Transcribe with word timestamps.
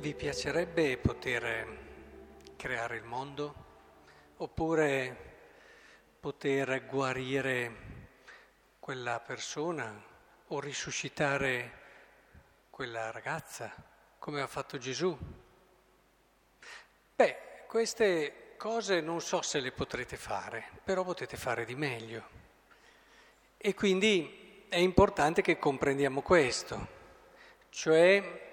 Vi 0.00 0.14
piacerebbe 0.14 0.96
poter 0.96 1.76
creare 2.56 2.96
il 2.96 3.04
mondo 3.04 3.54
oppure 4.38 5.14
poter 6.18 6.86
guarire 6.86 7.72
quella 8.78 9.20
persona 9.20 10.02
o 10.46 10.58
risuscitare 10.58 11.72
quella 12.70 13.10
ragazza 13.10 13.70
come 14.18 14.40
ha 14.40 14.46
fatto 14.46 14.78
Gesù? 14.78 15.14
Beh, 17.14 17.36
queste 17.66 18.54
cose 18.56 19.02
non 19.02 19.20
so 19.20 19.42
se 19.42 19.60
le 19.60 19.70
potrete 19.70 20.16
fare, 20.16 20.80
però 20.82 21.04
potete 21.04 21.36
fare 21.36 21.66
di 21.66 21.74
meglio. 21.74 22.26
E 23.58 23.74
quindi 23.74 24.64
è 24.66 24.78
importante 24.78 25.42
che 25.42 25.58
comprendiamo 25.58 26.22
questo, 26.22 26.88
cioè 27.68 28.48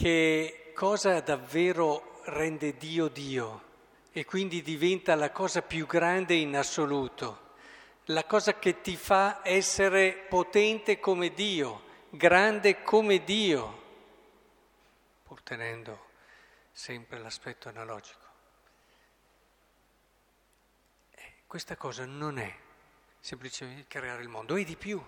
che 0.00 0.72
cosa 0.74 1.20
davvero 1.20 2.22
rende 2.24 2.74
Dio 2.78 3.08
Dio 3.08 3.64
e 4.12 4.24
quindi 4.24 4.62
diventa 4.62 5.14
la 5.14 5.30
cosa 5.30 5.60
più 5.60 5.84
grande 5.84 6.32
in 6.36 6.56
assoluto, 6.56 7.48
la 8.06 8.24
cosa 8.24 8.58
che 8.58 8.80
ti 8.80 8.96
fa 8.96 9.40
essere 9.42 10.14
potente 10.26 10.98
come 11.00 11.34
Dio, 11.34 11.82
grande 12.08 12.82
come 12.82 13.22
Dio, 13.24 13.82
pur 15.22 15.42
tenendo 15.42 16.06
sempre 16.72 17.18
l'aspetto 17.18 17.68
analogico. 17.68 18.24
Eh, 21.10 21.32
questa 21.46 21.76
cosa 21.76 22.06
non 22.06 22.38
è 22.38 22.56
semplicemente 23.18 23.84
creare 23.86 24.22
il 24.22 24.28
mondo, 24.28 24.56
è 24.56 24.64
di 24.64 24.76
più, 24.76 24.98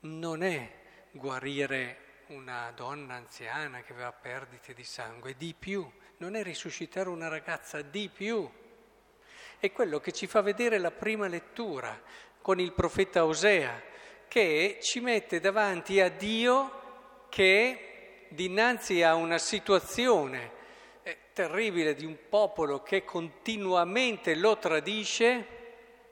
non 0.00 0.42
è 0.42 0.80
guarire 1.12 2.10
una 2.32 2.72
donna 2.74 3.14
anziana 3.14 3.82
che 3.82 3.92
aveva 3.92 4.12
perdite 4.12 4.72
di 4.72 4.84
sangue, 4.84 5.36
di 5.36 5.54
più, 5.58 5.88
non 6.18 6.34
è 6.34 6.42
risuscitare 6.42 7.08
una 7.08 7.28
ragazza, 7.28 7.82
di 7.82 8.08
più. 8.08 8.50
È 9.58 9.70
quello 9.70 10.00
che 10.00 10.12
ci 10.12 10.26
fa 10.26 10.40
vedere 10.40 10.78
la 10.78 10.90
prima 10.90 11.28
lettura 11.28 12.00
con 12.40 12.58
il 12.58 12.72
profeta 12.72 13.24
Osea, 13.24 13.80
che 14.26 14.78
ci 14.80 15.00
mette 15.00 15.40
davanti 15.40 16.00
a 16.00 16.08
Dio 16.08 16.80
che 17.28 18.26
dinanzi 18.28 19.02
a 19.02 19.14
una 19.14 19.38
situazione 19.38 20.50
eh, 21.02 21.18
terribile 21.32 21.94
di 21.94 22.06
un 22.06 22.16
popolo 22.28 22.82
che 22.82 23.04
continuamente 23.04 24.34
lo 24.34 24.58
tradisce, 24.58 25.60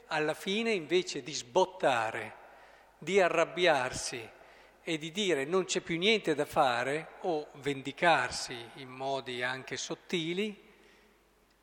alla 0.09 0.35
fine 0.35 0.73
invece 0.73 1.23
di 1.23 1.33
sbottare, 1.33 2.35
di 2.99 3.21
arrabbiarsi, 3.21 4.39
e 4.83 4.99
di 4.99 5.13
dire 5.13 5.45
non 5.45 5.65
c'è 5.65 5.81
più 5.81 5.99
niente 5.99 6.35
da 6.35 6.47
fare 6.47 7.15
o 7.21 7.49
vendicarsi 7.55 8.57
in 8.77 8.89
modi 8.89 9.43
anche 9.43 9.77
sottili, 9.77 10.69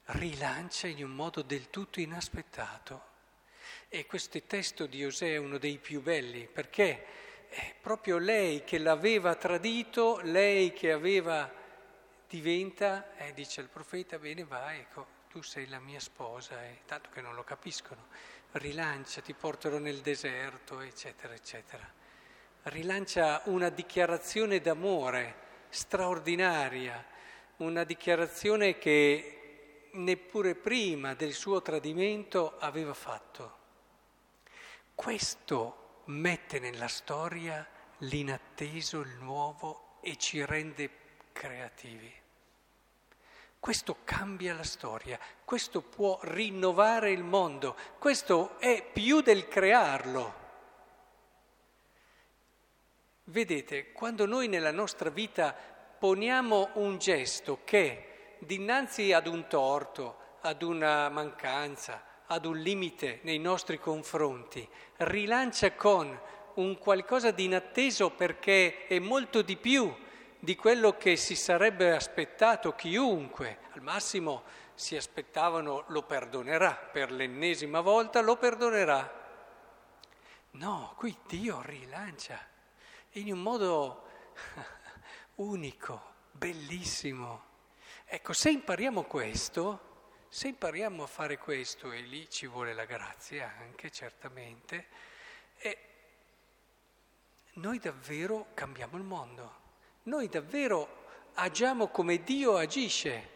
rilancia 0.06 0.88
in 0.88 1.04
un 1.04 1.12
modo 1.12 1.42
del 1.42 1.70
tutto 1.70 2.00
inaspettato. 2.00 3.16
E 3.90 4.06
questo 4.06 4.42
testo 4.44 4.86
di 4.86 5.04
Osè 5.06 5.34
è 5.34 5.38
uno 5.38 5.58
dei 5.58 5.78
più 5.78 6.02
belli 6.02 6.48
perché 6.48 7.06
è 7.50 7.73
proprio 7.82 8.18
lei 8.18 8.64
che 8.64 8.78
l'aveva 8.78 9.36
tradito, 9.36 10.20
lei 10.23 10.73
che 10.73 10.92
aveva 10.92 11.52
diventa, 12.30 13.16
eh, 13.18 13.34
dice 13.34 13.62
il 13.62 13.70
profeta, 13.70 14.20
bene 14.20 14.44
vai, 14.44 14.80
ecco, 14.80 15.16
tu 15.30 15.42
sei 15.42 15.68
la 15.68 15.80
mia 15.80 16.00
sposa, 16.00 16.64
eh, 16.66 16.82
tanto 16.86 17.10
che 17.10 17.22
non 17.22 17.34
lo 17.36 17.44
capiscono, 17.44 18.08
rilancia, 18.52 19.22
ti 19.22 19.34
porterò 19.34 19.78
nel 19.78 20.02
deserto, 20.02 20.82
eccetera, 20.82 21.34
eccetera 21.34 21.97
rilancia 22.70 23.42
una 23.45 23.70
dichiarazione 23.70 24.60
d'amore 24.61 25.36
straordinaria, 25.70 27.04
una 27.58 27.83
dichiarazione 27.83 28.78
che 28.78 29.89
neppure 29.94 30.55
prima 30.55 31.14
del 31.14 31.33
suo 31.33 31.61
tradimento 31.61 32.58
aveva 32.60 32.94
fatto. 32.94 33.55
Questo 34.94 36.02
mette 36.05 36.60
nella 36.60 36.88
storia 36.88 37.66
l'inatteso, 38.00 38.99
il 38.99 39.16
nuovo 39.20 39.98
e 40.02 40.17
ci 40.17 40.44
rende 40.45 40.89
creativi. 41.32 42.14
Questo 43.60 43.98
cambia 44.04 44.54
la 44.54 44.64
storia, 44.64 45.20
questo 45.44 45.82
può 45.82 46.20
rinnovare 46.22 47.11
il 47.11 47.23
mondo, 47.23 47.76
questo 47.98 48.58
è 48.60 48.84
più 48.94 49.22
del 49.22 49.48
crearlo. 49.48 50.45
Vedete, 53.30 53.92
quando 53.92 54.26
noi 54.26 54.48
nella 54.48 54.71
nostra 54.71 55.10
vita 55.10 55.54
poniamo 55.54 56.70
un 56.76 56.98
gesto 56.98 57.60
che 57.65 58.36
dinanzi 58.39 59.11
ad 59.11 59.27
un 59.27 59.49
torto, 59.49 60.38
ad 60.39 60.61
una 60.61 61.10
mancanza, 61.10 62.23
ad 62.26 62.45
un 62.45 62.58
limite 62.58 63.20
nei 63.23 63.37
nostri 63.37 63.80
confronti, 63.80 64.66
rilancia 64.99 65.73
con 65.73 66.17
un 66.54 66.77
qualcosa 66.77 67.32
di 67.32 67.43
inatteso 67.43 68.11
perché 68.11 68.87
è 68.87 68.98
molto 68.98 69.42
di 69.42 69.58
più 69.58 69.93
di 70.39 70.55
quello 70.55 70.95
che 70.95 71.17
si 71.17 71.36
sarebbe 71.36 71.93
aspettato 71.93 72.76
chiunque, 72.76 73.58
al 73.73 73.82
massimo 73.82 74.43
si 74.73 74.95
aspettavano 74.95 75.83
lo 75.87 76.04
perdonerà, 76.04 76.71
per 76.71 77.11
l'ennesima 77.11 77.82
volta 77.82 78.21
lo 78.21 78.37
perdonerà. 78.37 79.26
No, 80.52 80.93
qui 80.95 81.14
Dio 81.27 81.61
rilancia 81.61 82.55
in 83.20 83.32
un 83.32 83.42
modo 83.42 84.04
unico, 85.36 86.14
bellissimo. 86.32 87.45
Ecco, 88.05 88.33
se 88.33 88.52
impariamo 88.52 89.04
questo, 89.04 90.26
se 90.30 90.50
impariamo 90.50 91.04
a 91.04 91.08
fare 91.08 91.38
questo, 91.38 91.92
e 91.92 92.02
lì 92.02 92.30
ci 92.30 92.45
vuole 92.45 92.73
la 92.73 92.86
grazia 92.86 93.54
anche, 93.60 93.89
certamente, 93.89 94.88
e 95.58 95.78
noi 97.54 97.80
davvero 97.80 98.48
cambiamo 98.54 98.98
il 98.98 99.04
mondo, 99.04 99.55
noi 100.04 100.30
davvero 100.30 101.05
agiamo 101.34 101.88
come 101.88 102.23
Dio 102.23 102.55
agisce, 102.55 103.36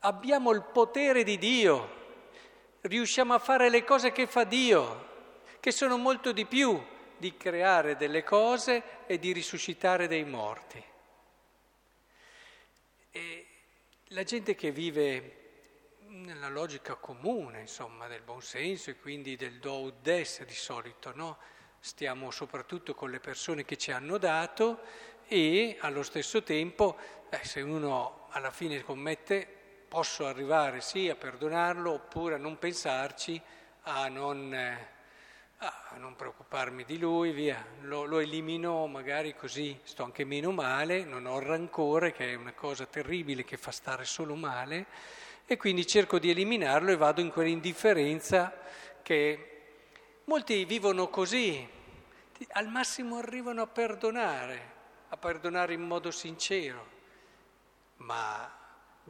abbiamo 0.00 0.52
il 0.52 0.62
potere 0.62 1.24
di 1.24 1.38
Dio, 1.38 1.98
riusciamo 2.82 3.32
a 3.32 3.38
fare 3.38 3.70
le 3.70 3.82
cose 3.82 4.12
che 4.12 4.26
fa 4.26 4.44
Dio, 4.44 5.08
che 5.58 5.72
sono 5.72 5.96
molto 5.96 6.32
di 6.32 6.44
più 6.44 6.98
di 7.20 7.36
creare 7.36 7.96
delle 7.96 8.24
cose 8.24 9.04
e 9.06 9.18
di 9.18 9.32
risuscitare 9.32 10.08
dei 10.08 10.24
morti. 10.24 10.82
E 13.10 13.46
la 14.08 14.22
gente 14.24 14.54
che 14.54 14.72
vive 14.72 15.36
nella 16.06 16.48
logica 16.48 16.94
comune, 16.94 17.60
insomma, 17.60 18.08
del 18.08 18.22
buon 18.22 18.40
senso 18.40 18.90
e 18.90 18.98
quindi 18.98 19.36
del 19.36 19.58
do 19.58 19.82
ut 19.82 20.00
des 20.00 20.44
di 20.44 20.54
solito, 20.54 21.12
no? 21.14 21.36
Stiamo 21.78 22.30
soprattutto 22.30 22.94
con 22.94 23.10
le 23.10 23.20
persone 23.20 23.64
che 23.64 23.76
ci 23.76 23.92
hanno 23.92 24.16
dato 24.16 24.80
e 25.28 25.76
allo 25.80 26.02
stesso 26.02 26.42
tempo, 26.42 26.96
eh, 27.28 27.44
se 27.44 27.60
uno 27.60 28.28
alla 28.30 28.50
fine 28.50 28.82
commette, 28.82 29.46
posso 29.86 30.26
arrivare 30.26 30.80
sì 30.80 31.08
a 31.10 31.16
perdonarlo 31.16 31.92
oppure 31.92 32.36
a 32.36 32.38
non 32.38 32.58
pensarci, 32.58 33.40
a 33.82 34.08
non... 34.08 34.54
Eh, 34.54 34.98
ah, 35.60 35.96
non 35.98 36.16
preoccuparmi 36.16 36.84
di 36.84 36.98
lui, 36.98 37.32
via, 37.32 37.64
lo, 37.82 38.04
lo, 38.04 38.18
elimino 38.18 38.86
magari 38.86 39.34
così 39.34 39.78
sto 39.82 40.04
anche 40.04 40.24
meno 40.24 40.52
male, 40.52 41.04
non 41.04 41.26
ho 41.26 41.38
rancore, 41.38 42.12
che 42.12 42.32
è 42.32 42.34
una 42.34 42.52
cosa 42.52 42.86
terribile 42.86 43.44
che 43.44 43.56
fa 43.56 43.70
stare 43.70 44.04
solo 44.04 44.34
male, 44.34 44.86
e 45.44 45.56
quindi 45.56 45.86
cerco 45.86 46.18
di 46.18 46.30
eliminarlo 46.30 46.90
e 46.90 46.96
vado 46.96 47.20
in 47.20 47.30
quell'indifferenza 47.30 48.52
che 49.02 49.46
molti 50.24 50.64
vivono 50.64 51.08
così, 51.08 51.68
al 52.52 52.68
massimo 52.68 53.18
arrivano 53.18 53.62
a 53.62 53.66
perdonare, 53.66 54.72
a 55.08 55.16
perdonare 55.18 55.74
in 55.74 55.82
modo 55.82 56.10
sincero, 56.10 56.98
ma 57.96 58.59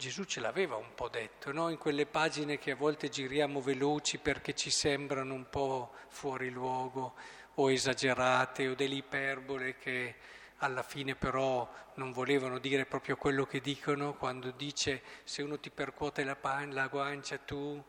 Gesù 0.01 0.25
ce 0.25 0.41
l'aveva 0.41 0.77
un 0.77 0.95
po' 0.95 1.11
detto, 1.11 1.53
no? 1.53 1.69
in 1.69 1.77
quelle 1.77 2.07
pagine 2.07 2.57
che 2.57 2.71
a 2.71 2.75
volte 2.75 3.11
giriamo 3.11 3.61
veloci 3.61 4.17
perché 4.17 4.55
ci 4.55 4.71
sembrano 4.71 5.35
un 5.35 5.51
po' 5.51 5.93
fuori 6.09 6.49
luogo 6.49 7.13
o 7.57 7.71
esagerate 7.71 8.69
o 8.69 8.75
delle 8.75 8.95
iperbole 8.95 9.77
che 9.77 10.15
alla 10.61 10.83
fine 10.83 11.17
però 11.17 11.71
non 11.97 12.13
volevano 12.13 12.59
dire 12.59 12.87
proprio 12.87 13.19
quello 13.19 13.45
che 13.45 13.61
dicono 13.61 14.15
quando 14.15 14.53
dice 14.53 15.03
se 15.23 15.43
uno 15.43 15.61
ti 15.61 15.69
percuote 15.69 16.25
la, 16.25 16.35
pan, 16.35 16.73
la 16.73 16.87
guancia 16.87 17.37
tu 17.37 17.85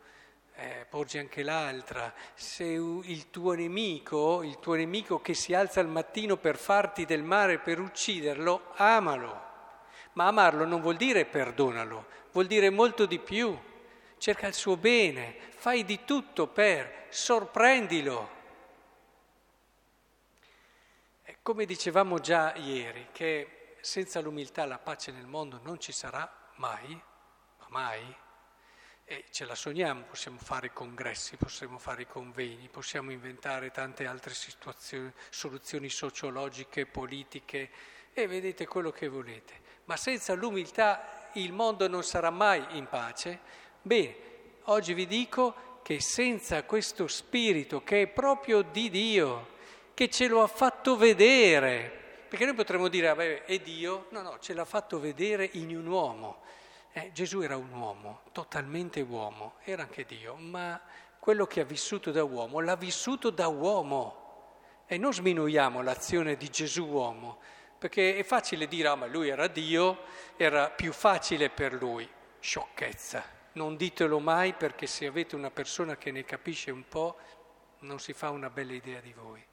eh, 0.56 0.86
porgi 0.90 1.18
anche 1.18 1.44
l'altra, 1.44 2.14
se 2.34 2.66
il 2.66 3.30
tuo 3.30 3.54
nemico, 3.54 4.44
il 4.44 4.60
tuo 4.60 4.76
nemico 4.76 5.22
che 5.22 5.34
si 5.34 5.54
alza 5.54 5.80
al 5.80 5.88
mattino 5.88 6.36
per 6.36 6.58
farti 6.58 7.06
del 7.06 7.24
male, 7.24 7.58
per 7.60 7.80
ucciderlo, 7.80 8.74
amalo. 8.76 9.51
Ma 10.14 10.28
amarlo 10.28 10.66
non 10.66 10.82
vuol 10.82 10.98
dire 10.98 11.26
perdonalo, 11.26 12.08
vuol 12.32 12.48
dire 12.48 12.70
molto 12.70 13.06
di 13.06 13.20
più. 13.20 13.58
Cerca 14.18 14.48
il 14.48 14.54
suo 14.54 14.78
bene, 14.78 15.36
fai 15.50 15.84
di 15.84 16.04
tutto 16.06 16.48
per, 16.48 17.06
sorprendilo. 17.10 18.40
Come 21.42 21.66
dicevamo 21.66 22.20
già 22.20 22.54
ieri, 22.56 23.08
che 23.12 23.76
senza 23.82 24.22
l'umiltà 24.22 24.66
la 24.66 24.78
pace 24.78 25.12
nel 25.12 25.26
mondo 25.26 25.60
non 25.64 25.80
ci 25.80 25.92
sarà 25.92 26.32
mai, 26.58 27.02
ma 27.58 27.66
mai. 27.70 28.16
E 29.04 29.26
ce 29.32 29.46
la 29.46 29.56
sogniamo, 29.56 30.04
possiamo 30.04 30.38
fare 30.38 30.72
congressi, 30.72 31.36
possiamo 31.38 31.80
fare 31.80 32.06
convegni, 32.06 32.70
possiamo 32.70 33.12
inventare 33.12 33.72
tante 33.72 34.06
altre 34.06 34.34
soluzioni 35.30 35.90
sociologiche, 35.90 36.86
politiche 36.86 37.72
e 38.14 38.28
vedete 38.28 38.68
quello 38.68 38.92
che 38.92 39.08
volete. 39.08 39.61
Ma 39.86 39.98
senza 39.98 40.34
l'umiltà 40.34 41.30
il 41.34 41.54
mondo 41.54 41.88
non 41.88 42.04
sarà 42.04 42.30
mai 42.30 42.64
in 42.72 42.88
pace. 42.88 43.40
Bene, 43.82 44.16
oggi 44.66 44.94
vi 44.94 45.08
dico 45.08 45.80
che 45.82 46.00
senza 46.00 46.64
questo 46.64 47.08
spirito 47.08 47.84
che 47.84 48.04
è 48.04 48.08
proprio 48.08 48.62
di 48.62 48.90
Dio, 48.90 49.48
che 49.94 50.10
ce 50.10 50.28
lo 50.28 50.42
ha 50.42 50.48
fatto 50.48 50.96
vedere, 50.96 52.26
perché 52.28 52.46
noi 52.46 52.56
potremmo 52.56 52.88
dire, 52.88 53.08
vabbè, 53.08 53.44
è 53.44 53.60
Dio, 53.60 54.08
no, 54.12 54.22
no, 54.22 54.40
ce 54.40 54.54
l'ha 54.54 54.66
fatto 54.66 55.00
vedere 55.00 55.50
in 55.54 55.76
un 55.76 55.86
uomo. 55.86 56.42
Eh, 56.94 57.12
Gesù 57.14 57.42
era 57.42 57.56
un 57.56 57.72
uomo, 57.72 58.22
totalmente 58.32 59.02
uomo, 59.02 59.56
era 59.64 59.84
anche 59.84 60.06
Dio, 60.06 60.36
ma 60.36 60.80
quello 61.20 61.46
che 61.46 61.62
ha 61.62 61.66
vissuto 61.66 62.12
da 62.12 62.24
uomo 62.24 62.60
l'ha 62.60 62.76
vissuto 62.76 63.30
da 63.30 63.48
uomo. 63.48 64.20
E 64.86 64.98
non 64.98 65.14
sminuiamo 65.14 65.82
l'azione 65.82 66.36
di 66.36 66.50
Gesù 66.50 66.86
uomo, 66.86 67.40
perché 67.82 68.16
è 68.16 68.24
facile 68.24 68.68
dire, 68.68 68.90
ah 68.90 68.96
ma 68.96 69.08
lui 69.08 69.30
era 69.30 69.48
Dio, 69.48 70.04
era 70.38 70.70
più 70.70 70.94
facile 70.94 71.50
per 71.50 71.74
lui. 71.74 72.08
Sciocchezza, 72.40 73.24
non 73.54 73.76
ditelo 73.76 74.20
mai 74.20 74.54
perché 74.54 74.86
se 74.86 75.08
avete 75.08 75.36
una 75.36 75.50
persona 75.50 75.98
che 75.98 76.12
ne 76.12 76.24
capisce 76.24 76.70
un 76.70 76.88
po', 76.88 77.18
non 77.80 78.00
si 78.00 78.14
fa 78.14 78.30
una 78.30 78.52
bella 78.52 78.74
idea 78.74 79.00
di 79.00 79.12
voi. 79.14 79.44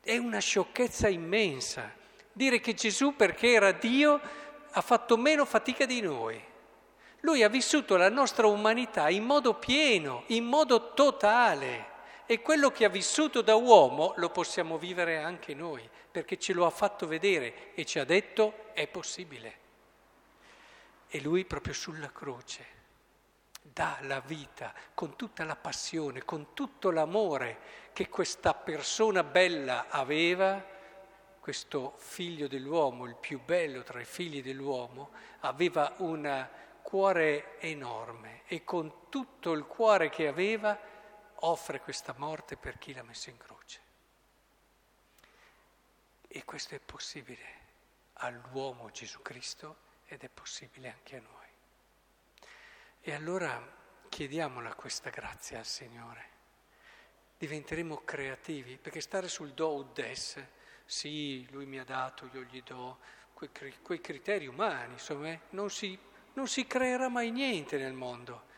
È 0.00 0.16
una 0.16 0.38
sciocchezza 0.38 1.06
immensa 1.08 1.92
dire 2.32 2.60
che 2.60 2.72
Gesù, 2.72 3.14
perché 3.14 3.52
era 3.52 3.72
Dio, 3.72 4.18
ha 4.70 4.80
fatto 4.80 5.18
meno 5.18 5.44
fatica 5.44 5.84
di 5.84 6.00
noi. 6.00 6.42
Lui 7.20 7.42
ha 7.42 7.48
vissuto 7.50 7.98
la 7.98 8.08
nostra 8.08 8.46
umanità 8.46 9.10
in 9.10 9.24
modo 9.24 9.52
pieno, 9.52 10.24
in 10.28 10.44
modo 10.44 10.94
totale. 10.94 11.90
E 12.32 12.40
quello 12.40 12.70
che 12.70 12.86
ha 12.86 12.88
vissuto 12.88 13.42
da 13.42 13.56
uomo 13.56 14.14
lo 14.16 14.30
possiamo 14.30 14.78
vivere 14.78 15.18
anche 15.18 15.52
noi, 15.52 15.86
perché 16.10 16.38
ce 16.38 16.54
lo 16.54 16.64
ha 16.64 16.70
fatto 16.70 17.06
vedere 17.06 17.74
e 17.74 17.84
ci 17.84 17.98
ha 17.98 18.06
detto 18.06 18.70
è 18.72 18.88
possibile. 18.88 19.58
E 21.08 21.20
lui 21.20 21.44
proprio 21.44 21.74
sulla 21.74 22.10
croce 22.10 22.64
dà 23.60 23.98
la 24.04 24.20
vita 24.20 24.72
con 24.94 25.14
tutta 25.14 25.44
la 25.44 25.56
passione, 25.56 26.24
con 26.24 26.54
tutto 26.54 26.90
l'amore 26.90 27.90
che 27.92 28.08
questa 28.08 28.54
persona 28.54 29.22
bella 29.22 29.88
aveva, 29.90 30.64
questo 31.38 31.92
figlio 31.98 32.48
dell'uomo, 32.48 33.04
il 33.04 33.16
più 33.16 33.42
bello 33.44 33.82
tra 33.82 34.00
i 34.00 34.06
figli 34.06 34.42
dell'uomo, 34.42 35.10
aveva 35.40 35.92
un 35.98 36.48
cuore 36.80 37.60
enorme 37.60 38.40
e 38.46 38.64
con 38.64 39.10
tutto 39.10 39.52
il 39.52 39.66
cuore 39.66 40.08
che 40.08 40.28
aveva 40.28 40.91
offre 41.44 41.80
questa 41.80 42.14
morte 42.16 42.56
per 42.56 42.78
chi 42.78 42.92
l'ha 42.92 43.02
messo 43.02 43.30
in 43.30 43.36
croce. 43.36 43.80
E 46.28 46.44
questo 46.44 46.74
è 46.74 46.80
possibile 46.80 47.60
all'uomo 48.14 48.90
Gesù 48.90 49.20
Cristo 49.22 49.76
ed 50.06 50.22
è 50.22 50.28
possibile 50.28 50.90
anche 50.90 51.16
a 51.16 51.20
noi. 51.20 51.46
E 53.00 53.14
allora 53.14 53.60
chiediamola 54.08 54.74
questa 54.74 55.10
grazia 55.10 55.58
al 55.58 55.66
Signore. 55.66 56.30
Diventeremo 57.36 58.02
creativi, 58.04 58.76
perché 58.76 59.00
stare 59.00 59.26
sul 59.26 59.52
do 59.52 59.66
o 59.66 59.82
des, 59.82 60.40
sì, 60.84 61.48
lui 61.50 61.66
mi 61.66 61.78
ha 61.80 61.84
dato, 61.84 62.28
io 62.32 62.42
gli 62.42 62.62
do, 62.62 62.98
quei, 63.32 63.50
quei 63.82 64.00
criteri 64.00 64.46
umani, 64.46 64.92
insomma, 64.92 65.30
eh, 65.30 65.40
non 65.50 65.68
si, 65.70 65.98
non 66.34 66.46
si 66.46 66.66
creerà 66.66 67.08
mai 67.08 67.30
niente 67.30 67.76
nel 67.78 67.94
mondo. 67.94 68.50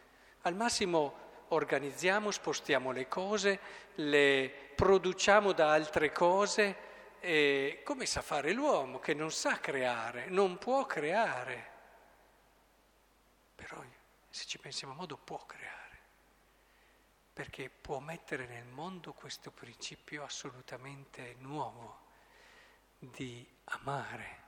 Al 0.42 0.54
massimo 0.54 1.23
organizziamo, 1.54 2.30
spostiamo 2.30 2.92
le 2.92 3.08
cose, 3.08 3.58
le 3.94 4.52
produciamo 4.74 5.52
da 5.52 5.72
altre 5.72 6.12
cose, 6.12 6.92
e 7.20 7.80
come 7.84 8.04
sa 8.04 8.20
fare 8.20 8.52
l'uomo 8.52 8.98
che 8.98 9.14
non 9.14 9.30
sa 9.30 9.58
creare, 9.58 10.26
non 10.28 10.58
può 10.58 10.84
creare. 10.84 11.72
Però 13.54 13.82
se 14.28 14.44
ci 14.44 14.58
pensiamo 14.58 14.92
a 14.92 14.96
modo, 14.96 15.16
può 15.16 15.38
creare, 15.46 15.98
perché 17.32 17.70
può 17.70 17.98
mettere 18.00 18.46
nel 18.46 18.66
mondo 18.66 19.14
questo 19.14 19.50
principio 19.50 20.22
assolutamente 20.22 21.36
nuovo 21.38 22.02
di 22.98 23.46
amare, 23.64 24.42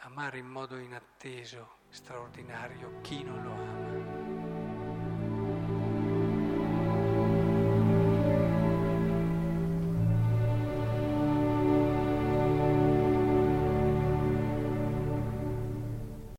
amare 0.00 0.38
in 0.38 0.46
modo 0.46 0.78
inatteso, 0.78 1.78
straordinario 1.90 3.00
chi 3.02 3.22
non 3.22 3.42
lo 3.42 3.52
ama. 3.52 4.35